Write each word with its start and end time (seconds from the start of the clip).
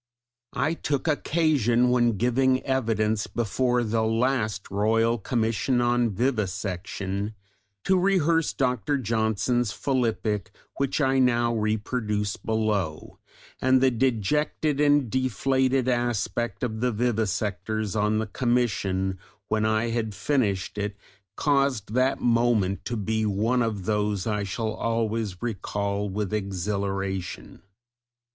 I 0.55 0.73
took 0.73 1.07
occasion 1.07 1.91
when 1.91 2.17
giving 2.17 2.63
evidence 2.63 3.27
before 3.27 3.83
the 3.83 4.01
last 4.01 4.71
Royal 4.71 5.19
Commission 5.19 5.79
on 5.79 6.09
Vivisection 6.09 7.35
to 7.83 7.99
rehearse 7.99 8.51
Dr. 8.51 8.97
Johnson's 8.97 9.71
philippic 9.71 10.49
which 10.77 10.99
I 11.01 11.19
now 11.19 11.53
reproduce 11.55 12.35
below, 12.35 13.19
and 13.61 13.79
the 13.79 13.91
dejected 13.91 14.81
and 14.81 15.07
deflated 15.07 15.87
aspect 15.87 16.63
of 16.63 16.79
the 16.81 16.91
vivisectors 16.91 17.95
on 17.95 18.17
the 18.17 18.25
commission 18.25 19.19
when 19.49 19.65
I 19.67 19.89
had 19.91 20.15
finished 20.15 20.79
it 20.79 20.97
caused 21.35 21.93
that 21.93 22.19
moment 22.19 22.85
to 22.85 22.97
be 22.97 23.23
one 23.27 23.61
of 23.61 23.85
those 23.85 24.25
I 24.25 24.45
shall 24.45 24.73
always 24.73 25.43
recall 25.43 26.09
with 26.09 26.33
exhilaration! 26.33 27.61